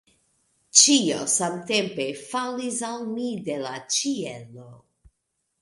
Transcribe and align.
Ĉio 0.79 1.19
samtempe 1.33 2.07
falis 2.21 2.81
al 2.89 3.05
mi 3.13 3.29
de 3.51 3.59
la 3.67 3.77
ĉielo. 3.99 4.71